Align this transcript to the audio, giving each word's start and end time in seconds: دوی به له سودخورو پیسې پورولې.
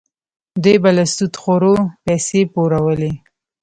دوی 0.63 0.75
به 0.83 0.89
له 0.97 1.03
سودخورو 1.15 1.73
پیسې 2.03 2.41
پورولې. 2.53 3.11